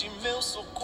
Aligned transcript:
de 0.00 0.08
meu 0.22 0.40
socorro 0.40 0.79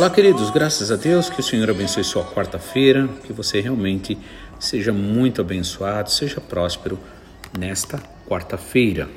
Olá, 0.00 0.08
queridos, 0.08 0.48
graças 0.48 0.90
a 0.90 0.96
Deus. 0.96 1.28
Que 1.28 1.40
o 1.40 1.42
Senhor 1.42 1.68
abençoe 1.68 2.02
sua 2.02 2.24
quarta-feira, 2.24 3.06
que 3.22 3.34
você 3.34 3.60
realmente 3.60 4.16
seja 4.58 4.94
muito 4.94 5.42
abençoado, 5.42 6.10
seja 6.10 6.40
próspero 6.40 6.98
nesta 7.58 8.02
quarta-feira. 8.26 9.10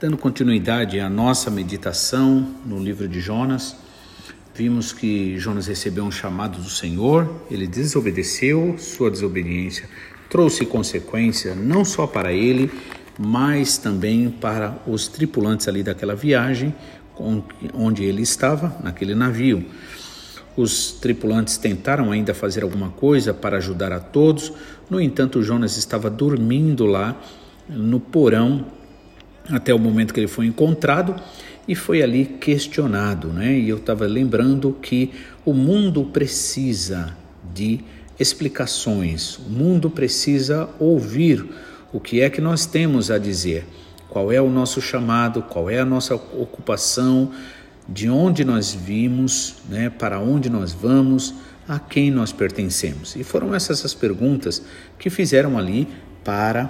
Dando 0.00 0.16
continuidade 0.16 0.98
à 0.98 1.10
nossa 1.10 1.50
meditação 1.50 2.54
no 2.64 2.82
livro 2.82 3.06
de 3.06 3.20
Jonas, 3.20 3.76
vimos 4.54 4.94
que 4.94 5.38
Jonas 5.38 5.66
recebeu 5.66 6.04
um 6.04 6.10
chamado 6.10 6.58
do 6.58 6.70
Senhor, 6.70 7.42
ele 7.50 7.66
desobedeceu, 7.66 8.76
sua 8.78 9.10
desobediência 9.10 9.90
trouxe 10.30 10.64
consequência 10.64 11.54
não 11.54 11.84
só 11.84 12.06
para 12.06 12.32
ele, 12.32 12.70
mas 13.18 13.76
também 13.76 14.30
para 14.30 14.78
os 14.86 15.08
tripulantes 15.08 15.68
ali 15.68 15.82
daquela 15.82 16.14
viagem 16.14 16.74
onde 17.74 18.04
ele 18.04 18.22
estava, 18.22 18.76
naquele 18.82 19.14
navio. 19.14 19.64
Os 20.56 20.92
tripulantes 20.92 21.56
tentaram 21.56 22.10
ainda 22.10 22.34
fazer 22.34 22.62
alguma 22.64 22.90
coisa 22.90 23.32
para 23.32 23.58
ajudar 23.58 23.92
a 23.92 24.00
todos, 24.00 24.52
no 24.90 25.00
entanto, 25.00 25.42
Jonas 25.42 25.76
estava 25.76 26.08
dormindo 26.08 26.86
lá 26.86 27.20
no 27.68 28.00
porão 28.00 28.64
até 29.50 29.72
o 29.74 29.78
momento 29.78 30.14
que 30.14 30.20
ele 30.20 30.26
foi 30.26 30.46
encontrado 30.46 31.14
e 31.66 31.74
foi 31.74 32.02
ali 32.02 32.24
questionado, 32.24 33.28
né? 33.28 33.58
E 33.58 33.68
eu 33.68 33.76
estava 33.76 34.06
lembrando 34.06 34.74
que 34.80 35.10
o 35.44 35.52
mundo 35.52 36.04
precisa 36.04 37.14
de 37.54 37.80
explicações, 38.18 39.38
o 39.38 39.50
mundo 39.50 39.90
precisa 39.90 40.68
ouvir 40.78 41.44
o 41.92 42.00
que 42.00 42.20
é 42.20 42.30
que 42.30 42.40
nós 42.40 42.64
temos 42.64 43.10
a 43.10 43.18
dizer, 43.18 43.66
qual 44.18 44.32
é 44.32 44.42
o 44.42 44.50
nosso 44.50 44.82
chamado, 44.82 45.42
qual 45.42 45.70
é 45.70 45.78
a 45.78 45.84
nossa 45.84 46.12
ocupação, 46.12 47.30
de 47.88 48.10
onde 48.10 48.44
nós 48.44 48.74
vimos, 48.74 49.54
né? 49.68 49.90
Para 49.90 50.18
onde 50.18 50.50
nós 50.50 50.72
vamos, 50.72 51.34
a 51.68 51.78
quem 51.78 52.10
nós 52.10 52.32
pertencemos. 52.32 53.14
E 53.14 53.22
foram 53.22 53.54
essas 53.54 53.84
as 53.84 53.94
perguntas 53.94 54.60
que 54.98 55.08
fizeram 55.08 55.56
ali 55.56 55.86
para 56.24 56.68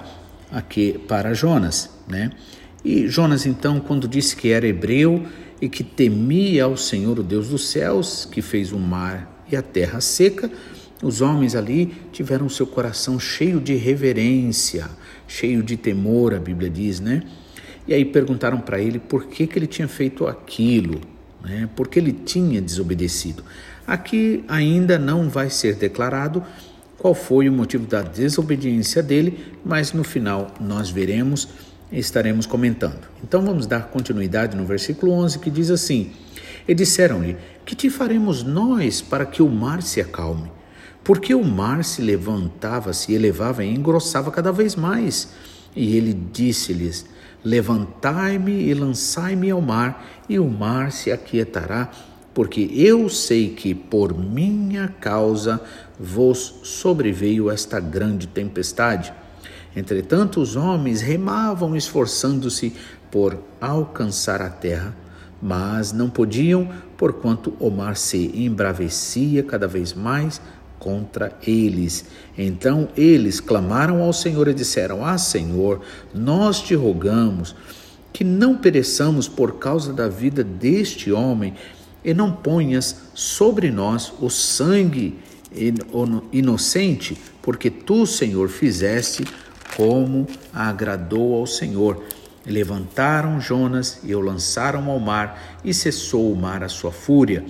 aqui 0.51 0.99
para 1.07 1.33
Jonas, 1.33 1.89
né? 2.07 2.29
E 2.85 3.07
Jonas 3.07 3.47
então, 3.47 3.79
quando 3.79 4.07
disse 4.07 4.35
que 4.35 4.51
era 4.51 4.67
hebreu 4.67 5.25
e 5.59 5.67
que 5.67 5.83
temia 5.83 6.65
ao 6.65 6.77
Senhor, 6.77 7.17
o 7.17 7.23
Deus 7.23 7.47
dos 7.47 7.67
céus, 7.67 8.29
que 8.31 8.43
fez 8.43 8.71
o 8.71 8.77
mar 8.77 9.43
e 9.51 9.55
a 9.55 9.63
terra 9.63 9.99
seca, 10.01 10.51
os 11.01 11.21
homens 11.21 11.55
ali 11.55 11.93
tiveram 12.11 12.49
seu 12.49 12.67
coração 12.67 13.19
cheio 13.19 13.61
de 13.61 13.75
reverência, 13.75 14.89
cheio 15.27 15.63
de 15.63 15.77
temor, 15.77 16.33
a 16.33 16.39
Bíblia 16.39 16.69
diz, 16.69 16.99
né? 16.99 17.23
E 17.87 17.93
aí 17.93 18.03
perguntaram 18.03 18.59
para 18.59 18.79
ele 18.79 18.99
por 18.99 19.27
que, 19.27 19.47
que 19.47 19.57
ele 19.57 19.67
tinha 19.67 19.87
feito 19.87 20.27
aquilo, 20.27 20.99
né? 21.43 21.69
Por 21.75 21.87
que 21.87 21.99
ele 21.99 22.11
tinha 22.11 22.61
desobedecido. 22.61 23.43
Aqui 23.87 24.43
ainda 24.47 24.99
não 24.99 25.29
vai 25.29 25.49
ser 25.49 25.75
declarado 25.75 26.43
qual 26.97 27.15
foi 27.15 27.47
o 27.47 27.53
motivo 27.53 27.87
da 27.87 28.01
desobediência 28.01 29.01
dele, 29.01 29.55
mas 29.63 29.93
no 29.93 30.03
final 30.03 30.53
nós 30.59 30.89
veremos 30.89 31.47
e 31.91 31.97
estaremos 31.97 32.45
comentando. 32.45 33.07
Então 33.23 33.41
vamos 33.41 33.65
dar 33.65 33.87
continuidade 33.87 34.55
no 34.55 34.65
versículo 34.65 35.13
11 35.13 35.39
que 35.39 35.49
diz 35.49 35.71
assim: 35.71 36.11
E 36.67 36.75
disseram-lhe: 36.75 37.37
Que 37.65 37.73
te 37.73 37.89
faremos 37.89 38.43
nós 38.43 39.01
para 39.01 39.25
que 39.25 39.41
o 39.41 39.47
mar 39.47 39.81
se 39.81 40.01
acalme? 40.01 40.58
Porque 41.09 41.33
o 41.33 41.43
mar 41.43 41.83
se 41.83 42.03
levantava, 42.03 42.93
se 42.93 43.15
elevava 43.15 43.65
e 43.65 43.73
engrossava 43.73 44.29
cada 44.29 44.51
vez 44.51 44.75
mais. 44.75 45.29
E 45.75 45.97
ele 45.97 46.13
disse-lhes: 46.13 47.03
Levantai-me 47.43 48.51
e 48.51 48.71
lançai-me 48.75 49.49
ao 49.49 49.59
mar, 49.59 50.05
e 50.29 50.37
o 50.37 50.47
mar 50.47 50.91
se 50.91 51.11
aquietará, 51.11 51.89
porque 52.31 52.69
eu 52.75 53.09
sei 53.09 53.49
que 53.49 53.73
por 53.73 54.15
minha 54.15 54.87
causa 55.01 55.59
vos 55.99 56.59
sobreveio 56.61 57.49
esta 57.49 57.79
grande 57.79 58.27
tempestade. 58.27 59.11
Entretanto, 59.75 60.39
os 60.39 60.55
homens 60.55 61.01
remavam, 61.01 61.75
esforçando-se 61.75 62.71
por 63.09 63.35
alcançar 63.59 64.43
a 64.43 64.49
terra, 64.49 64.95
mas 65.41 65.91
não 65.91 66.07
podiam, 66.07 66.69
porquanto 66.95 67.55
o 67.59 67.71
mar 67.71 67.97
se 67.97 68.31
embravecia 68.35 69.41
cada 69.41 69.67
vez 69.67 69.91
mais 69.95 70.39
contra 70.79 71.37
eles. 71.45 72.05
Então 72.37 72.87
eles 72.95 73.39
clamaram 73.39 74.01
ao 74.01 74.13
Senhor 74.13 74.47
e 74.47 74.53
disseram: 74.53 75.05
Ah, 75.05 75.17
Senhor, 75.17 75.81
nós 76.13 76.61
te 76.61 76.73
rogamos 76.73 77.55
que 78.11 78.23
não 78.23 78.57
pereçamos 78.57 79.27
por 79.27 79.59
causa 79.59 79.93
da 79.93 80.07
vida 80.07 80.43
deste 80.43 81.11
homem, 81.11 81.53
e 82.03 82.13
não 82.13 82.31
ponhas 82.31 82.95
sobre 83.13 83.69
nós 83.69 84.11
o 84.19 84.29
sangue 84.29 85.19
inocente, 86.31 87.17
porque 87.41 87.69
tu, 87.69 88.05
Senhor, 88.05 88.49
fizeste 88.49 89.25
como 89.75 90.27
agradou 90.53 91.35
ao 91.35 91.45
Senhor. 91.45 92.03
Levantaram 92.45 93.39
Jonas 93.39 93.99
e 94.03 94.15
o 94.15 94.19
lançaram 94.19 94.89
ao 94.89 94.99
mar, 94.99 95.59
e 95.63 95.73
cessou 95.73 96.31
o 96.31 96.35
mar 96.35 96.63
a 96.63 96.69
sua 96.69 96.91
fúria. 96.91 97.43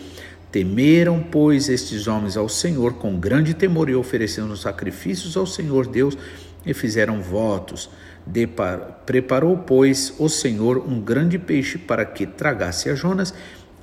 Temeram, 0.51 1.21
pois, 1.21 1.69
estes 1.69 2.07
homens 2.07 2.35
ao 2.35 2.49
Senhor 2.49 2.93
com 2.93 3.19
grande 3.19 3.53
temor 3.53 3.89
e 3.89 3.95
oferecendo 3.95 4.57
sacrifícios 4.57 5.37
ao 5.37 5.45
Senhor 5.45 5.85
Deus 5.85 6.17
e 6.65 6.73
fizeram 6.73 7.21
votos. 7.21 7.89
Depar... 8.25 9.03
Preparou, 9.05 9.57
pois, 9.57 10.13
o 10.17 10.27
Senhor 10.27 10.77
um 10.77 10.99
grande 10.99 11.37
peixe 11.37 11.77
para 11.77 12.03
que 12.03 12.25
tragasse 12.25 12.89
a 12.89 12.95
Jonas, 12.95 13.33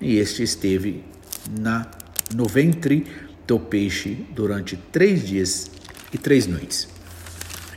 e 0.00 0.17
este 0.17 0.43
esteve 0.43 1.05
na... 1.58 1.88
no 2.35 2.46
ventre 2.46 3.06
do 3.46 3.61
peixe 3.61 4.26
durante 4.35 4.76
três 4.76 5.25
dias 5.25 5.70
e 6.12 6.19
três 6.19 6.46
noites. 6.46 6.88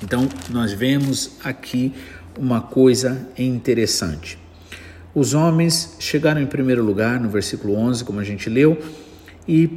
Então, 0.02 0.28
nós 0.50 0.74
vemos 0.74 1.38
aqui 1.44 1.94
uma 2.38 2.62
coisa 2.62 3.28
interessante. 3.38 4.40
Os 5.20 5.34
homens 5.34 5.98
chegaram 6.00 6.40
em 6.40 6.46
primeiro 6.46 6.82
lugar, 6.82 7.20
no 7.20 7.28
versículo 7.28 7.76
11, 7.76 8.06
como 8.06 8.22
a 8.22 8.24
gente 8.24 8.50
leu, 8.50 8.80
e 9.46 9.68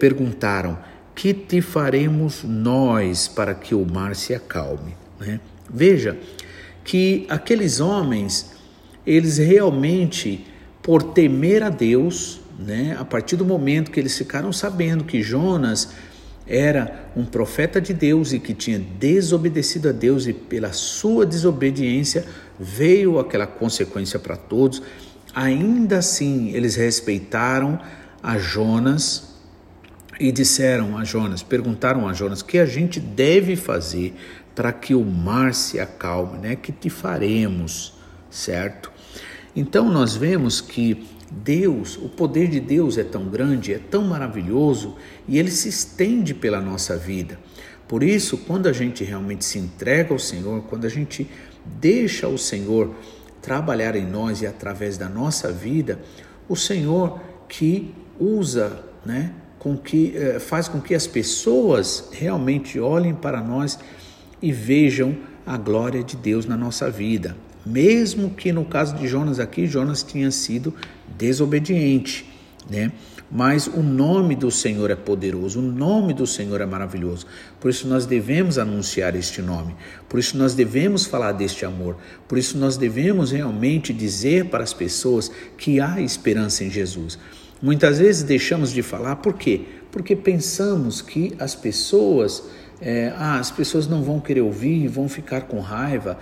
perguntaram: 0.00 0.76
Que 1.14 1.32
te 1.32 1.60
faremos 1.60 2.42
nós 2.42 3.28
para 3.28 3.54
que 3.54 3.72
o 3.72 3.86
mar 3.86 4.16
se 4.16 4.34
acalme? 4.34 4.96
Né? 5.20 5.38
Veja 5.72 6.18
que 6.82 7.24
aqueles 7.28 7.78
homens, 7.78 8.50
eles 9.06 9.38
realmente, 9.38 10.44
por 10.82 11.04
temer 11.04 11.62
a 11.62 11.68
Deus, 11.68 12.40
né, 12.58 12.96
a 12.98 13.04
partir 13.04 13.36
do 13.36 13.44
momento 13.44 13.92
que 13.92 14.00
eles 14.00 14.18
ficaram 14.18 14.52
sabendo 14.52 15.04
que 15.04 15.22
Jonas 15.22 15.92
era 16.46 17.10
um 17.16 17.24
profeta 17.24 17.80
de 17.80 17.94
Deus 17.94 18.32
e 18.32 18.38
que 18.38 18.54
tinha 18.54 18.78
desobedecido 18.78 19.88
a 19.88 19.92
Deus, 19.92 20.26
e 20.26 20.32
pela 20.32 20.72
sua 20.72 21.24
desobediência 21.24 22.24
veio 22.58 23.18
aquela 23.18 23.46
consequência 23.46 24.18
para 24.18 24.36
todos. 24.36 24.82
Ainda 25.34 25.98
assim, 25.98 26.50
eles 26.50 26.76
respeitaram 26.76 27.80
a 28.22 28.38
Jonas 28.38 29.32
e 30.20 30.30
disseram 30.30 30.98
a 30.98 31.04
Jonas, 31.04 31.42
perguntaram 31.42 32.06
a 32.06 32.12
Jonas: 32.12 32.40
"O 32.40 32.44
que 32.44 32.58
a 32.58 32.66
gente 32.66 33.00
deve 33.00 33.56
fazer 33.56 34.14
para 34.54 34.72
que 34.72 34.94
o 34.94 35.04
mar 35.04 35.54
se 35.54 35.80
acalme, 35.80 36.38
né? 36.38 36.56
Que 36.56 36.70
te 36.70 36.90
faremos?" 36.90 37.94
Certo? 38.30 38.90
Então 39.54 39.90
nós 39.90 40.16
vemos 40.16 40.60
que 40.60 41.06
Deus, 41.44 41.96
o 41.96 42.08
poder 42.08 42.48
de 42.48 42.60
Deus 42.60 42.98
é 42.98 43.04
tão 43.04 43.28
grande, 43.28 43.72
é 43.72 43.78
tão 43.78 44.04
maravilhoso 44.04 44.96
e 45.26 45.38
ele 45.38 45.50
se 45.50 45.68
estende 45.68 46.34
pela 46.34 46.60
nossa 46.60 46.96
vida. 46.96 47.38
Por 47.88 48.02
isso, 48.02 48.38
quando 48.38 48.68
a 48.68 48.72
gente 48.72 49.04
realmente 49.04 49.44
se 49.44 49.58
entrega 49.58 50.12
ao 50.12 50.18
Senhor, 50.18 50.62
quando 50.62 50.84
a 50.84 50.90
gente 50.90 51.28
deixa 51.64 52.28
o 52.28 52.38
Senhor 52.38 52.94
trabalhar 53.40 53.96
em 53.96 54.06
nós 54.06 54.42
e 54.42 54.46
através 54.46 54.96
da 54.96 55.08
nossa 55.08 55.50
vida, 55.50 56.00
o 56.48 56.56
Senhor 56.56 57.20
que 57.48 57.94
usa 58.18 58.92
né? 59.04 59.32
Com 59.58 59.76
que 59.76 60.16
eh, 60.16 60.38
faz 60.38 60.68
com 60.68 60.80
que 60.80 60.94
as 60.94 61.06
pessoas 61.06 62.08
realmente 62.12 62.80
olhem 62.80 63.14
para 63.14 63.40
nós 63.40 63.78
e 64.40 64.50
vejam 64.50 65.16
a 65.46 65.56
glória 65.56 66.02
de 66.02 66.16
Deus 66.16 66.46
na 66.46 66.56
nossa 66.56 66.90
vida. 66.90 67.36
Mesmo 67.64 68.30
que 68.30 68.52
no 68.52 68.64
caso 68.64 68.96
de 68.96 69.06
Jonas 69.06 69.38
aqui, 69.38 69.66
Jonas 69.66 70.02
tinha 70.02 70.30
sido 70.30 70.74
desobediente, 71.16 72.26
né? 72.68 72.92
Mas 73.34 73.66
o 73.66 73.82
nome 73.82 74.36
do 74.36 74.50
Senhor 74.50 74.90
é 74.90 74.94
poderoso, 74.94 75.58
o 75.58 75.62
nome 75.62 76.12
do 76.12 76.26
Senhor 76.26 76.60
é 76.60 76.66
maravilhoso. 76.66 77.26
Por 77.58 77.70
isso 77.70 77.88
nós 77.88 78.04
devemos 78.04 78.58
anunciar 78.58 79.16
este 79.16 79.40
nome, 79.40 79.74
por 80.06 80.20
isso 80.20 80.36
nós 80.36 80.54
devemos 80.54 81.06
falar 81.06 81.32
deste 81.32 81.64
amor, 81.64 81.96
por 82.28 82.36
isso 82.36 82.58
nós 82.58 82.76
devemos 82.76 83.30
realmente 83.30 83.90
dizer 83.90 84.50
para 84.50 84.62
as 84.62 84.74
pessoas 84.74 85.30
que 85.56 85.80
há 85.80 85.98
esperança 85.98 86.62
em 86.62 86.70
Jesus. 86.70 87.18
Muitas 87.62 88.00
vezes 88.00 88.22
deixamos 88.22 88.70
de 88.70 88.82
falar, 88.82 89.16
por 89.16 89.34
quê? 89.34 89.62
Porque 89.90 90.14
pensamos 90.14 91.00
que 91.00 91.32
as 91.38 91.54
pessoas, 91.54 92.42
é, 92.80 93.14
ah, 93.16 93.38
as 93.38 93.50
pessoas 93.50 93.86
não 93.86 94.02
vão 94.02 94.20
querer 94.20 94.40
ouvir, 94.42 94.88
vão 94.88 95.08
ficar 95.08 95.42
com 95.42 95.60
raiva. 95.60 96.18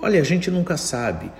Olha, 0.00 0.20
a 0.20 0.24
gente 0.24 0.50
nunca 0.50 0.76
sabe. 0.76 1.30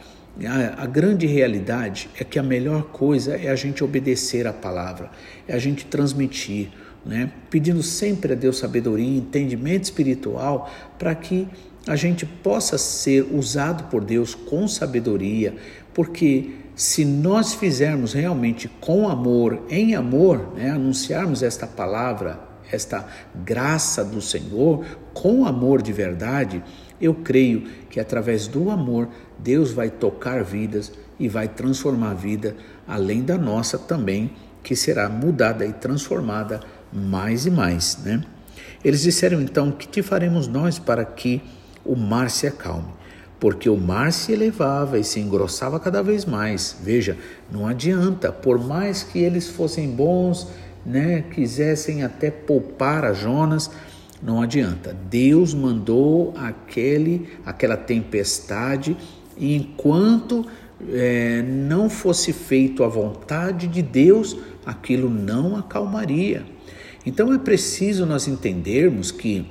A, 0.44 0.82
a, 0.82 0.86
grande 0.86 1.26
realidade 1.26 2.10
é 2.18 2.24
que 2.24 2.38
a 2.38 2.42
melhor 2.42 2.84
coisa 2.84 3.36
é 3.36 3.48
a 3.48 3.56
gente 3.56 3.82
obedecer 3.82 4.46
a 4.46 4.52
palavra, 4.52 5.10
é 5.48 5.54
a 5.54 5.58
gente 5.58 5.86
transmitir, 5.86 6.70
né? 7.04 7.30
pedindo 7.48 7.82
sempre 7.82 8.32
a 8.32 8.36
Deus 8.36 8.58
sabedoria, 8.58 9.16
entendimento 9.16 9.84
espiritual, 9.84 10.70
para 10.98 11.14
que 11.14 11.48
a 11.86 11.96
gente 11.96 12.26
possa 12.26 12.76
ser 12.76 13.22
usado 13.32 13.84
por 13.84 14.04
Deus 14.04 14.34
com 14.34 14.68
sabedoria, 14.68 15.54
porque 15.94 16.50
se 16.74 17.04
nós 17.04 17.54
fizermos 17.54 18.12
realmente 18.12 18.68
com 18.68 19.08
amor, 19.08 19.62
em 19.70 19.94
amor, 19.94 20.52
né? 20.54 20.70
anunciarmos 20.70 21.42
esta 21.42 21.66
palavra, 21.66 22.38
esta 22.70 23.06
graça 23.34 24.04
do 24.04 24.20
Senhor, 24.20 24.84
com 25.14 25.46
amor 25.46 25.80
de 25.80 25.92
verdade, 25.92 26.62
eu 27.00 27.14
creio 27.14 27.62
que 27.90 28.00
através 28.00 28.46
do 28.46 28.70
amor 28.70 29.08
Deus 29.38 29.72
vai 29.72 29.90
tocar 29.90 30.42
vidas 30.42 30.92
e 31.18 31.28
vai 31.28 31.48
transformar 31.48 32.10
a 32.10 32.14
vida, 32.14 32.56
além 32.86 33.22
da 33.22 33.38
nossa 33.38 33.78
também, 33.78 34.32
que 34.62 34.74
será 34.74 35.08
mudada 35.08 35.64
e 35.64 35.72
transformada 35.72 36.60
mais 36.92 37.46
e 37.46 37.50
mais, 37.50 37.98
né? 38.04 38.22
Eles 38.84 39.02
disseram 39.02 39.40
então: 39.40 39.70
Que 39.70 39.86
te 39.86 40.02
faremos 40.02 40.46
nós 40.46 40.78
para 40.78 41.04
que 41.04 41.42
o 41.84 41.96
mar 41.96 42.30
se 42.30 42.46
acalme? 42.46 42.88
Porque 43.38 43.68
o 43.68 43.76
mar 43.76 44.12
se 44.12 44.32
elevava 44.32 44.98
e 44.98 45.04
se 45.04 45.20
engrossava 45.20 45.78
cada 45.78 46.02
vez 46.02 46.24
mais. 46.24 46.76
Veja, 46.82 47.16
não 47.52 47.66
adianta, 47.66 48.32
por 48.32 48.58
mais 48.58 49.02
que 49.02 49.18
eles 49.18 49.48
fossem 49.48 49.90
bons, 49.90 50.48
né, 50.84 51.22
quisessem 51.32 52.02
até 52.02 52.30
poupar 52.30 53.04
a 53.04 53.12
Jonas, 53.12 53.70
não 54.22 54.40
adianta. 54.40 54.96
Deus 55.08 55.52
mandou 55.54 56.32
aquele, 56.36 57.28
aquela 57.44 57.76
tempestade 57.76 58.96
e 59.36 59.54
enquanto 59.54 60.46
é, 60.90 61.42
não 61.42 61.88
fosse 61.88 62.32
feito 62.32 62.84
a 62.84 62.88
vontade 62.88 63.66
de 63.66 63.82
Deus, 63.82 64.36
aquilo 64.64 65.08
não 65.10 65.56
acalmaria. 65.56 66.44
Então 67.04 67.32
é 67.32 67.38
preciso 67.38 68.04
nós 68.04 68.26
entendermos 68.26 69.10
que 69.10 69.46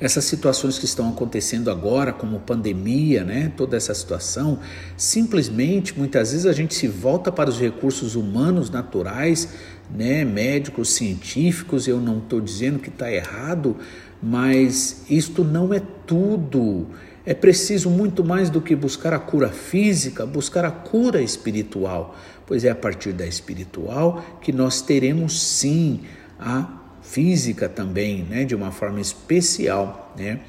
essas 0.00 0.24
situações 0.24 0.78
que 0.78 0.84
estão 0.84 1.08
acontecendo 1.08 1.70
agora, 1.70 2.12
como 2.12 2.38
pandemia, 2.38 3.24
né, 3.24 3.52
toda 3.56 3.76
essa 3.76 3.92
situação, 3.92 4.60
simplesmente 4.96 5.98
muitas 5.98 6.30
vezes 6.30 6.46
a 6.46 6.52
gente 6.52 6.74
se 6.74 6.86
volta 6.86 7.32
para 7.32 7.50
os 7.50 7.58
recursos 7.58 8.14
humanos 8.14 8.70
naturais, 8.70 9.48
né, 9.90 10.24
médicos, 10.24 10.90
científicos. 10.90 11.86
Eu 11.88 12.00
não 12.00 12.18
estou 12.18 12.40
dizendo 12.40 12.78
que 12.78 12.88
está 12.88 13.10
errado, 13.10 13.76
mas 14.22 15.04
isto 15.08 15.44
não 15.44 15.72
é 15.72 15.80
tudo. 16.06 16.88
É 17.24 17.34
preciso 17.34 17.90
muito 17.90 18.24
mais 18.24 18.48
do 18.48 18.60
que 18.60 18.74
buscar 18.74 19.12
a 19.12 19.18
cura 19.18 19.50
física, 19.50 20.24
buscar 20.24 20.64
a 20.64 20.70
cura 20.70 21.20
espiritual, 21.20 22.16
pois 22.46 22.64
é 22.64 22.70
a 22.70 22.74
partir 22.74 23.12
da 23.12 23.26
espiritual 23.26 24.24
que 24.40 24.52
nós 24.52 24.80
teremos 24.80 25.40
sim 25.40 26.00
a 26.40 26.78
física 27.02 27.68
também, 27.68 28.22
né, 28.22 28.44
de 28.44 28.54
uma 28.54 28.70
forma 28.70 29.00
especial, 29.00 30.14
né? 30.16 30.40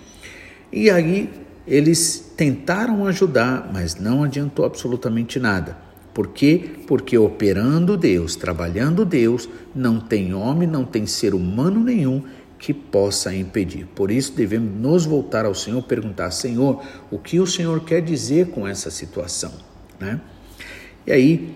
E 0.71 0.89
aí 0.89 1.29
eles 1.67 2.33
tentaram 2.35 3.05
ajudar, 3.07 3.69
mas 3.73 3.95
não 3.95 4.23
adiantou 4.23 4.65
absolutamente 4.65 5.39
nada. 5.39 5.88
Por 6.19 6.27
quê? 6.27 6.71
Porque 6.85 7.17
operando 7.17 7.95
Deus, 7.95 8.35
trabalhando 8.35 9.05
Deus, 9.05 9.47
não 9.73 10.01
tem 10.01 10.33
homem, 10.33 10.67
não 10.67 10.83
tem 10.83 11.05
ser 11.05 11.33
humano 11.33 11.81
nenhum 11.81 12.21
que 12.57 12.73
possa 12.73 13.33
impedir. 13.33 13.85
Por 13.95 14.11
isso 14.11 14.33
devemos 14.33 14.69
nos 14.77 15.05
voltar 15.05 15.45
ao 15.45 15.55
Senhor, 15.55 15.81
perguntar: 15.81 16.29
Senhor, 16.31 16.83
o 17.09 17.17
que 17.17 17.39
o 17.39 17.47
Senhor 17.47 17.85
quer 17.85 18.01
dizer 18.01 18.47
com 18.47 18.67
essa 18.67 18.91
situação? 18.91 19.53
Né? 19.97 20.19
E 21.07 21.13
aí 21.13 21.55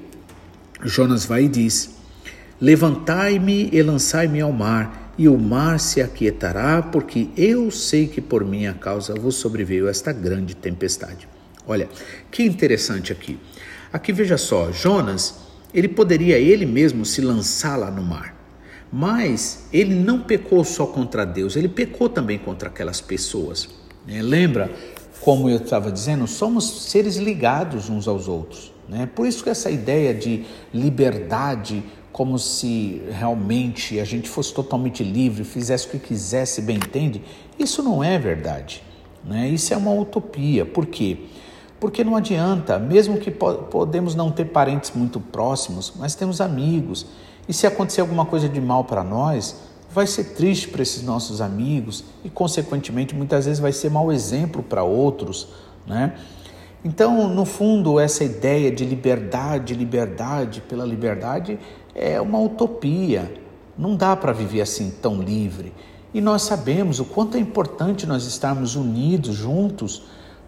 Jonas 0.81 1.25
vai 1.25 1.43
e 1.43 1.49
diz: 1.49 1.97
Levantai-me 2.61 3.67
e 3.69 3.83
lançai-me 3.83 4.39
ao 4.39 4.53
mar, 4.53 5.13
e 5.17 5.27
o 5.27 5.37
mar 5.37 5.77
se 5.77 6.01
aquietará, 6.01 6.81
porque 6.81 7.27
eu 7.35 7.69
sei 7.69 8.07
que 8.07 8.21
por 8.21 8.45
minha 8.45 8.73
causa 8.73 9.13
vos 9.13 9.35
sobreveio 9.35 9.89
esta 9.89 10.13
grande 10.13 10.55
tempestade. 10.55 11.27
Olha, 11.67 11.89
que 12.31 12.43
interessante 12.43 13.11
aqui. 13.11 13.37
Aqui 13.93 14.11
veja 14.11 14.39
só, 14.39 14.71
Jonas, 14.71 15.35
ele 15.71 15.87
poderia 15.87 16.39
ele 16.39 16.65
mesmo 16.65 17.05
se 17.05 17.21
lançar 17.21 17.77
lá 17.77 17.91
no 17.91 18.01
mar. 18.01 18.35
Mas 18.91 19.67
ele 19.71 19.93
não 19.93 20.19
pecou 20.19 20.63
só 20.63 20.87
contra 20.87 21.23
Deus, 21.23 21.55
ele 21.55 21.67
pecou 21.67 22.09
também 22.09 22.39
contra 22.39 22.69
aquelas 22.69 22.99
pessoas. 22.99 23.69
Né? 24.07 24.19
Lembra, 24.23 24.71
como 25.21 25.47
eu 25.47 25.57
estava 25.57 25.91
dizendo, 25.91 26.25
somos 26.25 26.89
seres 26.89 27.17
ligados 27.17 27.87
uns 27.87 28.07
aos 28.07 28.27
outros. 28.27 28.73
Né? 28.89 29.07
Por 29.15 29.27
isso 29.27 29.43
que 29.43 29.51
essa 29.51 29.69
ideia 29.69 30.11
de 30.11 30.43
liberdade, 30.73 31.83
como 32.11 32.39
se 32.39 32.99
realmente 33.11 33.99
a 33.99 34.05
gente 34.05 34.27
fosse 34.27 34.51
totalmente 34.55 35.03
livre, 35.03 35.43
fizesse 35.43 35.85
o 35.85 35.89
que 35.91 35.99
quisesse, 35.99 36.63
bem 36.63 36.77
entende, 36.77 37.21
isso 37.59 37.83
não 37.83 38.03
é 38.03 38.17
verdade. 38.17 38.81
Né? 39.23 39.49
Isso 39.49 39.71
é 39.71 39.77
uma 39.77 39.93
utopia. 39.93 40.65
Por 40.65 40.87
quê? 40.87 41.15
Porque 41.15 41.43
não 42.03 42.15
adianta, 42.15 42.77
mesmo 42.79 43.17
que 43.17 43.31
podemos 43.31 44.15
não 44.15 44.31
ter 44.31 44.45
parentes 44.45 44.91
muito 44.95 45.19
próximos, 45.19 45.93
mas 45.97 46.15
temos 46.15 46.39
amigos 46.39 47.05
e 47.47 47.53
se 47.53 47.67
acontecer 47.67 48.01
alguma 48.01 48.25
coisa 48.25 48.47
de 48.47 48.61
mal 48.61 48.83
para 48.85 49.03
nós, 49.03 49.55
vai 49.93 50.07
ser 50.07 50.35
triste 50.35 50.67
para 50.69 50.81
esses 50.81 51.03
nossos 51.03 51.41
amigos 51.41 52.03
e, 52.23 52.29
consequentemente, 52.29 53.13
muitas 53.13 53.45
vezes 53.45 53.59
vai 53.59 53.71
ser 53.71 53.91
mau 53.91 54.11
exemplo 54.11 54.63
para 54.63 54.83
outros, 54.83 55.47
né? 55.85 56.13
Então, 56.85 57.29
no 57.29 57.45
fundo, 57.45 57.99
essa 57.99 58.23
ideia 58.23 58.69
de 58.69 58.83
liberdade, 58.83 59.73
liberdade 59.73 60.61
pela 60.61 60.85
liberdade 60.85 61.57
é 61.95 62.19
uma 62.19 62.39
utopia. 62.39 63.33
Não 63.77 63.95
dá 63.95 64.15
para 64.15 64.33
viver 64.33 64.61
assim 64.61 64.91
tão 65.01 65.21
livre. 65.21 65.73
E 66.13 66.19
nós 66.19 66.41
sabemos 66.41 66.99
o 66.99 67.05
quanto 67.05 67.37
é 67.37 67.39
importante 67.39 68.05
nós 68.05 68.25
estarmos 68.25 68.75
unidos, 68.75 69.35
juntos, 69.35 70.03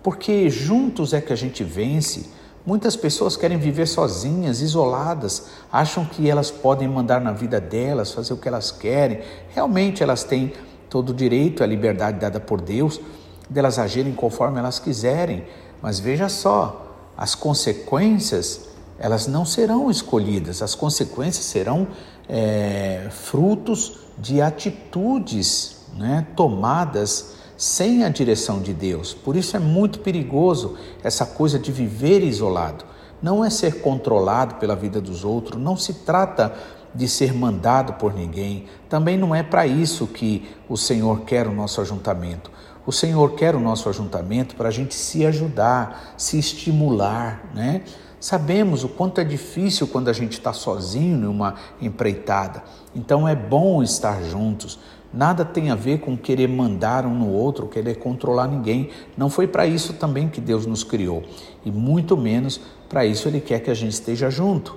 porque 0.05 0.51
juntos 0.51 1.13
é 1.13 1.19
que 1.19 1.33
a 1.33 1.35
gente 1.35 1.63
vence. 1.63 2.29
Muitas 2.63 2.95
pessoas 2.95 3.35
querem 3.35 3.57
viver 3.57 3.87
sozinhas, 3.87 4.61
isoladas, 4.61 5.47
acham 5.71 6.05
que 6.05 6.29
elas 6.29 6.51
podem 6.51 6.87
mandar 6.87 7.19
na 7.19 7.31
vida 7.31 7.59
delas, 7.59 8.11
fazer 8.11 8.31
o 8.31 8.37
que 8.37 8.47
elas 8.47 8.69
querem. 8.69 9.21
Realmente 9.49 10.03
elas 10.03 10.23
têm 10.23 10.53
todo 10.91 11.09
o 11.09 11.13
direito, 11.13 11.63
a 11.63 11.65
liberdade 11.65 12.19
dada 12.19 12.39
por 12.39 12.61
Deus, 12.61 13.01
delas 13.49 13.79
agirem 13.79 14.13
conforme 14.13 14.59
elas 14.59 14.77
quiserem. 14.77 15.43
Mas 15.81 15.99
veja 15.99 16.29
só, 16.29 16.85
as 17.17 17.33
consequências 17.33 18.69
elas 18.99 19.25
não 19.25 19.43
serão 19.43 19.89
escolhidas, 19.89 20.61
as 20.61 20.75
consequências 20.75 21.45
serão 21.45 21.87
é, 22.29 23.07
frutos 23.09 24.01
de 24.19 24.39
atitudes 24.39 25.77
né, 25.97 26.27
tomadas 26.35 27.34
sem 27.57 28.03
a 28.03 28.09
direção 28.09 28.61
de 28.61 28.73
Deus. 28.73 29.13
Por 29.13 29.35
isso 29.35 29.55
é 29.55 29.59
muito 29.59 29.99
perigoso 29.99 30.77
essa 31.03 31.25
coisa 31.25 31.57
de 31.57 31.71
viver 31.71 32.23
isolado. 32.23 32.85
Não 33.21 33.43
é 33.43 33.49
ser 33.49 33.81
controlado 33.81 34.55
pela 34.55 34.75
vida 34.75 34.99
dos 34.99 35.23
outros, 35.23 35.61
não 35.61 35.77
se 35.77 35.93
trata 36.05 36.53
de 36.93 37.07
ser 37.07 37.33
mandado 37.33 37.93
por 37.93 38.13
ninguém. 38.13 38.65
Também 38.89 39.17
não 39.17 39.33
é 39.33 39.43
para 39.43 39.67
isso 39.67 40.07
que 40.07 40.47
o 40.69 40.77
Senhor 40.77 41.21
quer 41.21 41.47
o 41.47 41.53
nosso 41.53 41.81
ajuntamento. 41.81 42.51
O 42.85 42.91
Senhor 42.91 43.33
quer 43.33 43.55
o 43.55 43.59
nosso 43.59 43.89
ajuntamento 43.89 44.55
para 44.55 44.69
a 44.69 44.71
gente 44.71 44.93
se 44.93 45.25
ajudar, 45.25 46.13
se 46.17 46.37
estimular, 46.37 47.49
né? 47.53 47.81
Sabemos 48.19 48.83
o 48.83 48.89
quanto 48.89 49.19
é 49.21 49.23
difícil 49.23 49.87
quando 49.87 50.07
a 50.07 50.13
gente 50.13 50.33
está 50.33 50.53
sozinho 50.53 51.17
numa 51.17 51.55
empreitada. 51.81 52.63
Então 52.95 53.27
é 53.27 53.35
bom 53.35 53.83
estar 53.83 54.23
juntos. 54.23 54.79
Nada 55.15 55.45
tem 55.45 55.71
a 55.71 55.75
ver 55.75 56.01
com 56.01 56.17
querer 56.17 56.47
mandar 56.47 57.05
um 57.05 57.15
no 57.15 57.29
outro, 57.29 57.67
querer 57.67 57.95
controlar 57.95 58.47
ninguém. 58.47 58.89
Não 59.17 59.29
foi 59.29 59.47
para 59.47 59.65
isso 59.65 59.93
também 59.93 60.27
que 60.27 60.41
Deus 60.41 60.65
nos 60.65 60.83
criou. 60.83 61.23
E 61.63 61.71
muito 61.71 62.17
menos 62.17 62.59
para 62.89 63.05
isso 63.05 63.27
Ele 63.27 63.39
quer 63.39 63.59
que 63.61 63.71
a 63.71 63.73
gente 63.73 63.93
esteja 63.93 64.29
junto. 64.29 64.75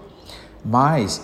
Mas 0.64 1.23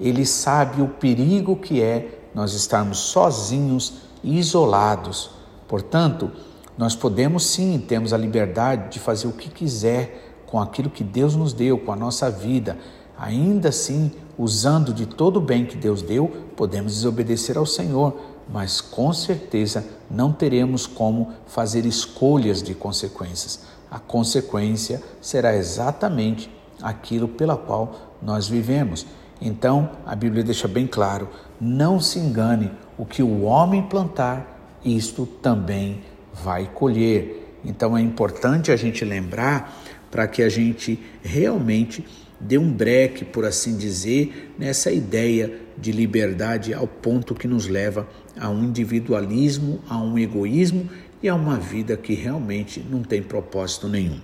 ele 0.00 0.26
sabe 0.26 0.82
o 0.82 0.88
perigo 0.88 1.56
que 1.56 1.80
é 1.80 2.20
nós 2.34 2.52
estarmos 2.52 2.98
sozinhos 2.98 3.94
e 4.22 4.38
isolados. 4.38 5.30
Portanto, 5.68 6.30
nós 6.76 6.96
podemos 6.96 7.46
sim, 7.46 7.78
temos 7.78 8.12
a 8.12 8.18
liberdade 8.18 8.90
de 8.90 8.98
fazer 8.98 9.28
o 9.28 9.32
que 9.32 9.48
quiser 9.48 10.42
com 10.46 10.60
aquilo 10.60 10.90
que 10.90 11.04
Deus 11.04 11.36
nos 11.36 11.52
deu, 11.52 11.78
com 11.78 11.92
a 11.92 11.96
nossa 11.96 12.30
vida. 12.30 12.76
Ainda 13.16 13.68
assim, 13.68 14.10
usando 14.36 14.92
de 14.92 15.06
todo 15.06 15.36
o 15.36 15.40
bem 15.40 15.64
que 15.64 15.76
Deus 15.76 16.02
deu, 16.02 16.28
podemos 16.56 16.92
desobedecer 16.94 17.56
ao 17.56 17.64
Senhor, 17.64 18.16
mas 18.48 18.80
com 18.80 19.12
certeza 19.12 19.84
não 20.10 20.32
teremos 20.32 20.86
como 20.86 21.32
fazer 21.46 21.86
escolhas 21.86 22.62
de 22.62 22.74
consequências. 22.74 23.60
A 23.90 23.98
consequência 23.98 25.02
será 25.20 25.54
exatamente 25.56 26.50
aquilo 26.82 27.28
pela 27.28 27.56
qual 27.56 28.14
nós 28.20 28.48
vivemos. 28.48 29.06
Então, 29.40 29.90
a 30.06 30.14
Bíblia 30.14 30.42
deixa 30.42 30.68
bem 30.68 30.86
claro: 30.86 31.28
não 31.60 32.00
se 32.00 32.18
engane, 32.18 32.70
o 32.98 33.04
que 33.04 33.22
o 33.22 33.42
homem 33.42 33.82
plantar, 33.82 34.78
isto 34.84 35.26
também 35.26 36.02
vai 36.32 36.70
colher. 36.72 37.58
Então, 37.64 37.96
é 37.96 38.00
importante 38.00 38.70
a 38.70 38.76
gente 38.76 39.04
lembrar 39.04 39.74
para 40.10 40.28
que 40.28 40.42
a 40.42 40.48
gente 40.48 41.02
realmente 41.22 42.06
dê 42.40 42.58
um 42.58 42.70
breque, 42.72 43.24
por 43.24 43.44
assim 43.44 43.76
dizer, 43.76 44.52
nessa 44.58 44.90
ideia 44.90 45.52
de 45.76 45.92
liberdade 45.92 46.74
ao 46.74 46.86
ponto 46.86 47.34
que 47.34 47.48
nos 47.48 47.66
leva 47.66 48.08
a 48.38 48.48
um 48.50 48.64
individualismo, 48.64 49.82
a 49.88 49.98
um 49.98 50.18
egoísmo 50.18 50.88
e 51.22 51.28
a 51.28 51.34
uma 51.34 51.58
vida 51.58 51.96
que 51.96 52.14
realmente 52.14 52.84
não 52.90 53.02
tem 53.02 53.22
propósito 53.22 53.88
nenhum. 53.88 54.20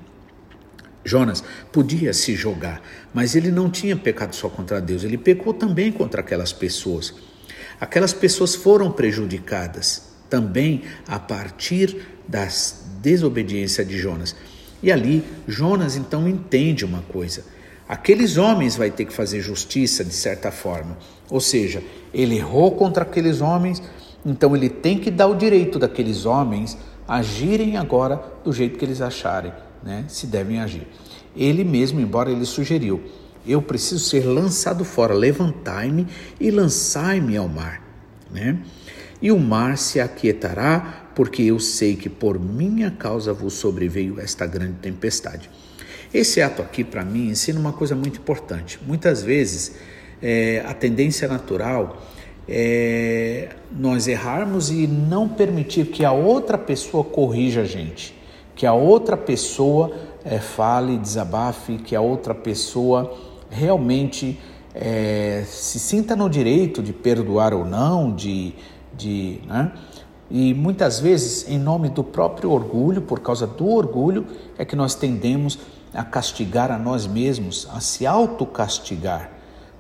Jonas 1.05 1.43
podia 1.73 2.13
se 2.13 2.35
jogar, 2.35 2.83
mas 3.15 3.35
ele 3.35 3.51
não 3.51 3.71
tinha 3.71 3.97
pecado 3.97 4.35
só 4.35 4.49
contra 4.49 4.81
Deus, 4.81 5.03
ele 5.03 5.17
pecou 5.17 5.55
também 5.55 5.91
contra 5.91 6.21
aquelas 6.21 6.53
pessoas. 6.53 7.15
Aquelas 7.81 8.13
pessoas 8.13 8.55
foram 8.55 8.93
prejudicadas 8.93 10.11
também 10.29 10.83
a 11.09 11.19
partir 11.19 11.97
da 12.29 12.47
desobediência 13.01 13.85
de 13.85 13.99
Jonas. 13.99 14.37
E 14.83 14.93
ali, 14.93 15.25
Jonas 15.49 15.97
então 15.97 16.29
entende 16.29 16.85
uma 16.85 17.03
coisa: 17.03 17.45
aqueles 17.91 18.37
homens 18.37 18.77
vai 18.77 18.89
ter 18.89 19.05
que 19.05 19.13
fazer 19.13 19.41
justiça 19.41 20.05
de 20.05 20.15
certa 20.15 20.53
forma. 20.53 20.97
Ou 21.29 21.41
seja, 21.41 21.83
ele 22.15 22.37
errou 22.37 22.71
contra 22.77 23.03
aqueles 23.03 23.41
homens, 23.41 23.83
então 24.25 24.55
ele 24.55 24.69
tem 24.69 24.97
que 24.97 25.11
dar 25.11 25.27
o 25.27 25.35
direito 25.35 25.77
daqueles 25.77 26.25
homens 26.25 26.79
agirem 27.09 27.77
agora 27.77 28.23
do 28.45 28.53
jeito 28.53 28.79
que 28.79 28.85
eles 28.85 29.01
acharem 29.01 29.53
né, 29.83 30.05
se 30.07 30.29
devem 30.29 30.61
agir. 30.61 30.87
Ele 31.35 31.65
mesmo, 31.65 32.01
embora 32.01 32.31
ele 32.31 32.47
sugeriu, 32.47 33.03
eu 33.45 33.61
preciso 33.61 34.05
ser 34.05 34.25
lançado 34.25 34.85
fora, 34.85 35.13
levantai-me 35.13 36.07
e 36.39 36.49
lançai-me 36.49 37.37
ao 37.37 37.49
mar. 37.49 37.83
Né? 38.31 38.61
E 39.21 39.33
o 39.33 39.39
mar 39.41 39.77
se 39.77 39.99
aquietará, 39.99 41.11
porque 41.13 41.43
eu 41.43 41.59
sei 41.59 41.97
que 41.97 42.09
por 42.09 42.39
minha 42.39 42.93
causa 42.93 43.33
vos 43.33 43.55
sobreveio 43.55 44.21
esta 44.21 44.47
grande 44.47 44.75
tempestade. 44.75 45.51
Esse 46.13 46.43
ato 46.43 46.63
aqui, 46.63 46.83
para 46.83 47.05
mim, 47.05 47.29
ensina 47.29 47.59
uma 47.59 47.73
coisa 47.73 47.95
muito 47.95 48.19
importante. 48.19 48.79
Muitas 48.87 49.23
vezes, 49.23 49.77
é, 50.23 50.65
a 50.67 50.75
tendência 50.75 51.29
natural 51.29 52.03
é 52.49 53.51
nós 53.71 54.09
errarmos 54.09 54.71
e 54.71 54.87
não 54.87 55.29
permitir 55.29 55.87
que 55.87 56.05
a 56.05 56.11
outra 56.11 56.59
pessoa 56.59 57.05
corrija 57.05 57.63
a 57.63 57.65
gente 57.65 58.21
que 58.61 58.67
a 58.67 58.75
outra 58.75 59.17
pessoa 59.17 59.91
é, 60.23 60.39
fale, 60.39 60.99
desabafe, 60.99 61.79
que 61.79 61.97
a 61.97 62.01
outra 62.03 62.35
pessoa 62.35 63.11
realmente 63.49 64.39
é, 64.75 65.45
se 65.47 65.79
sinta 65.79 66.15
no 66.15 66.29
direito 66.29 66.83
de 66.83 66.93
perdoar 66.93 67.55
ou 67.55 67.65
não, 67.65 68.15
de, 68.15 68.55
de 68.95 69.41
né? 69.47 69.73
E 70.31 70.53
muitas 70.53 71.01
vezes, 71.01 71.49
em 71.49 71.59
nome 71.59 71.89
do 71.89 72.05
próprio 72.05 72.51
orgulho, 72.51 73.01
por 73.01 73.21
causa 73.21 73.47
do 73.47 73.67
orgulho, 73.67 74.27
é 74.59 74.65
que 74.67 74.77
nós 74.77 74.95
tendemos 74.95 75.59
a 75.93 76.05
castigar 76.05 76.71
a 76.71 76.79
nós 76.79 77.07
mesmos, 77.07 77.69
a 77.73 77.81
se 77.81 78.07
autocastigar. 78.07 79.31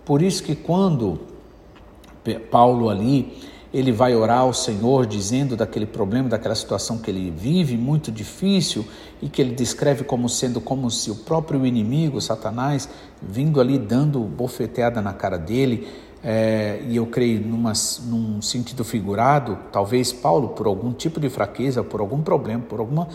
Por 0.04 0.22
isso 0.22 0.42
que 0.42 0.54
quando 0.54 1.20
Paulo 2.50 2.88
ali 2.88 3.38
ele 3.72 3.92
vai 3.92 4.14
orar 4.14 4.40
ao 4.40 4.52
Senhor 4.52 5.06
dizendo 5.06 5.56
daquele 5.56 5.86
problema, 5.86 6.28
daquela 6.28 6.56
situação 6.56 6.98
que 6.98 7.10
ele 7.10 7.30
vive, 7.30 7.76
muito 7.76 8.10
difícil, 8.10 8.84
e 9.22 9.28
que 9.28 9.40
ele 9.40 9.54
descreve 9.54 10.02
como 10.02 10.28
sendo 10.28 10.60
como 10.60 10.90
se 10.90 11.10
o 11.10 11.14
próprio 11.14 11.64
inimigo, 11.64 12.20
Satanás, 12.20 12.88
vindo 13.22 13.60
ali 13.60 13.78
dando 13.78 14.20
bofeteada 14.20 15.00
na 15.00 15.12
cara 15.12 15.38
dele, 15.38 15.86
é, 16.22 16.82
e 16.88 16.96
eu 16.96 17.06
creio 17.06 17.40
numa, 17.40 17.72
num 18.04 18.42
sentido 18.42 18.84
figurado, 18.84 19.56
talvez 19.70 20.12
Paulo, 20.12 20.48
por 20.48 20.66
algum 20.66 20.92
tipo 20.92 21.20
de 21.20 21.30
fraqueza, 21.30 21.82
por 21.82 22.00
algum 22.00 22.22
problema, 22.22 22.64
por 22.68 22.80
alguma 22.80 23.08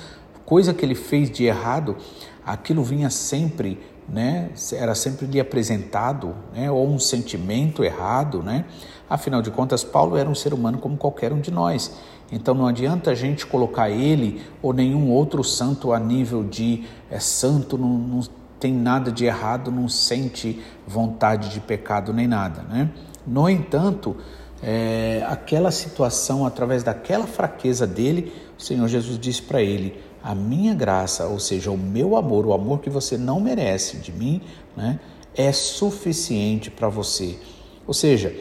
coisa 0.45 0.73
que 0.73 0.85
ele 0.85 0.95
fez 0.95 1.29
de 1.29 1.43
errado, 1.43 1.97
aquilo 2.45 2.83
vinha 2.83 3.09
sempre 3.09 3.79
né? 4.07 4.49
Era 4.73 4.93
sempre 4.93 5.25
lhe 5.25 5.39
apresentado, 5.39 6.35
né? 6.53 6.69
Ou 6.69 6.87
um 6.87 6.99
sentimento 6.99 7.83
errado, 7.83 8.43
né? 8.43 8.65
Afinal 9.09 9.41
de 9.41 9.51
contas, 9.51 9.83
Paulo 9.83 10.15
era 10.15 10.29
um 10.29 10.35
ser 10.35 10.53
humano 10.53 10.77
como 10.77 10.97
qualquer 10.97 11.33
um 11.33 11.39
de 11.39 11.51
nós. 11.51 11.91
Então 12.31 12.53
não 12.53 12.67
adianta 12.67 13.11
a 13.11 13.15
gente 13.15 13.45
colocar 13.45 13.89
ele 13.89 14.41
ou 14.61 14.73
nenhum 14.73 15.11
outro 15.11 15.43
santo 15.43 15.91
a 15.91 15.99
nível 15.99 16.43
de 16.43 16.83
é 17.09 17.19
santo, 17.19 17.77
não, 17.77 17.89
não 17.89 18.21
tem 18.59 18.73
nada 18.73 19.11
de 19.11 19.25
errado, 19.25 19.71
não 19.71 19.87
sente 19.87 20.61
vontade 20.87 21.49
de 21.49 21.59
pecado 21.59 22.13
nem 22.13 22.27
nada, 22.27 22.63
né? 22.63 22.89
No 23.25 23.49
entanto, 23.49 24.15
é, 24.61 25.25
aquela 25.27 25.71
situação, 25.71 26.45
através 26.45 26.83
daquela 26.83 27.27
fraqueza 27.27 27.85
dele, 27.85 28.31
o 28.57 28.61
Senhor 28.61 28.87
Jesus 28.87 29.19
disse 29.19 29.41
para 29.41 29.61
ele: 29.61 29.99
a 30.25 30.33
minha 30.33 30.73
graça, 30.73 31.27
ou 31.27 31.39
seja, 31.39 31.69
o 31.69 31.77
meu 31.77 32.15
amor, 32.15 32.47
o 32.47 32.53
amor 32.53 32.79
que 32.79 32.89
você 32.89 33.15
não 33.15 33.39
merece 33.39 33.97
de 33.97 34.11
mim, 34.11 34.41
né, 34.75 34.99
é 35.35 35.51
suficiente 35.51 36.71
para 36.71 36.89
você. 36.89 37.37
Ou 37.85 37.93
seja, 37.93 38.35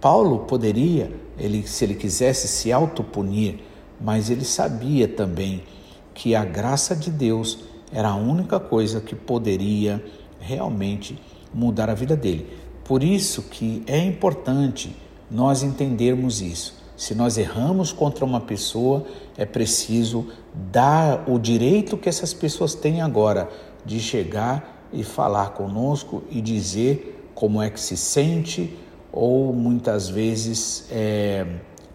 Paulo 0.00 0.40
poderia, 0.40 1.10
ele, 1.36 1.66
se 1.66 1.84
ele 1.84 1.96
quisesse, 1.96 2.46
se 2.46 2.70
autopunir, 2.70 3.58
mas 4.00 4.30
ele 4.30 4.44
sabia 4.44 5.08
também 5.08 5.64
que 6.14 6.36
a 6.36 6.44
graça 6.44 6.94
de 6.94 7.10
Deus 7.10 7.64
era 7.92 8.10
a 8.10 8.14
única 8.14 8.60
coisa 8.60 9.00
que 9.00 9.16
poderia 9.16 10.04
realmente 10.38 11.20
mudar 11.52 11.90
a 11.90 11.94
vida 11.94 12.14
dele. 12.14 12.46
Por 12.84 13.02
isso 13.02 13.42
que 13.42 13.82
é 13.88 13.98
importante 13.98 14.94
nós 15.28 15.64
entendermos 15.64 16.40
isso. 16.40 16.83
Se 16.96 17.14
nós 17.14 17.36
erramos 17.36 17.92
contra 17.92 18.24
uma 18.24 18.40
pessoa, 18.40 19.04
é 19.36 19.44
preciso 19.44 20.28
dar 20.54 21.24
o 21.28 21.38
direito 21.38 21.96
que 21.96 22.08
essas 22.08 22.32
pessoas 22.32 22.74
têm 22.74 23.00
agora 23.00 23.48
de 23.84 23.98
chegar 23.98 24.88
e 24.92 25.02
falar 25.02 25.50
conosco 25.50 26.22
e 26.30 26.40
dizer 26.40 27.30
como 27.34 27.60
é 27.60 27.68
que 27.68 27.80
se 27.80 27.96
sente 27.96 28.78
ou 29.12 29.52
muitas 29.52 30.08
vezes 30.08 30.86
é, 30.90 31.46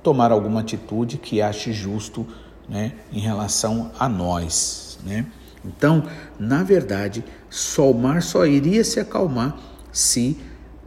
tomar 0.04 0.32
alguma 0.32 0.60
atitude 0.60 1.18
que 1.18 1.42
ache 1.42 1.72
justo 1.72 2.28
né, 2.68 2.94
em 3.12 3.20
relação 3.20 3.92
a 3.98 4.10
nós. 4.10 5.00
Né? 5.06 5.26
Então, 5.66 6.04
na 6.38 6.64
verdade, 6.64 7.24
só 7.50 7.90
o 7.90 7.94
mar 7.94 8.22
só 8.22 8.46
iria 8.46 8.84
se 8.84 9.00
acalmar 9.00 9.58
se 9.92 10.38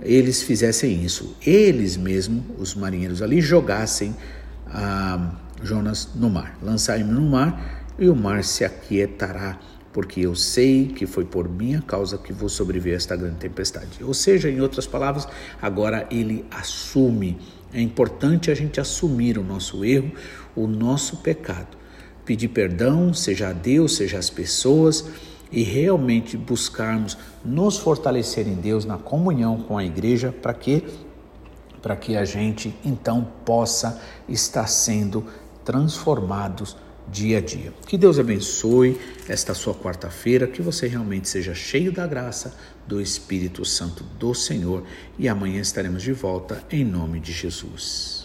eles 0.05 0.43
fizessem 0.43 1.05
isso. 1.05 1.37
Eles 1.45 1.97
mesmo, 1.97 2.45
os 2.59 2.75
marinheiros 2.75 3.23
ali, 3.23 3.41
jogassem 3.41 4.15
a 4.67 5.35
Jonas 5.63 6.11
no 6.15 6.29
mar. 6.31 6.59
Lançai-me 6.63 7.13
no 7.13 7.23
mar 7.23 7.93
e 7.99 8.09
o 8.09 8.17
mar 8.17 8.43
se 8.43 8.65
aquietará, 8.65 9.59
porque 9.93 10.21
eu 10.21 10.35
sei 10.35 10.89
que 10.89 11.07
foi 11.07 11.25
por 11.25 11.49
minha 11.49 11.81
causa 11.83 12.19
que 12.19 12.33
vou 12.33 12.49
sobreviver 12.49 12.95
a 12.95 12.97
esta 12.97 13.17
grande 13.17 13.37
tempestade. 13.37 14.03
Ou 14.03 14.15
seja, 14.15 14.51
em 14.51 14.61
outras 14.61 14.87
palavras, 14.87 15.29
agora 15.61 16.07
ele 16.11 16.45
assume. 16.51 17.39
É 17.73 17.81
importante 17.81 18.51
a 18.51 18.55
gente 18.55 18.81
assumir 18.81 19.39
o 19.39 19.45
nosso 19.45 19.85
erro, 19.85 20.13
o 20.57 20.67
nosso 20.67 21.19
pecado. 21.19 21.77
Pedir 22.25 22.49
perdão, 22.49 23.13
seja 23.13 23.49
a 23.49 23.53
Deus, 23.53 23.97
seja 23.97 24.19
às 24.19 24.31
pessoas 24.31 25.05
e 25.53 25.63
realmente 25.63 26.37
buscarmos 26.37 27.17
nos 27.45 27.77
fortalecer 27.79 28.49
em 28.49 28.55
Deus 28.55 28.85
na 28.85 28.97
comunhão 28.97 29.59
com 29.63 29.77
a 29.77 29.85
igreja 29.85 30.33
para 30.33 30.55
que 30.55 30.85
para 31.83 31.97
que 31.97 32.17
a 32.17 32.25
gente 32.25 32.73
então 32.85 33.27
possa 33.45 34.01
estar 34.29 34.69
sendo 34.69 35.27
transformados 35.65 36.77
dia 37.09 37.39
a 37.39 37.41
dia. 37.41 37.73
Que 37.87 37.99
Deus 37.99 38.21
abençoe 38.21 39.01
esta 39.29 39.53
sua 39.53 39.75
quarta-feira, 39.75 40.47
que 40.47 40.63
você 40.63 40.87
realmente 40.87 41.29
seja 41.29 41.55
cheio 41.55 41.93
da 41.93 42.07
graça 42.07 42.55
do 42.87 43.01
Espírito 43.01 43.65
Santo 43.65 44.05
do 44.19 44.33
Senhor 44.33 44.85
e 45.19 45.29
amanhã 45.29 45.61
estaremos 45.61 46.03
de 46.03 46.13
volta 46.13 46.63
em 46.71 46.85
nome 46.85 47.19
de 47.19 47.33
Jesus. 47.33 48.22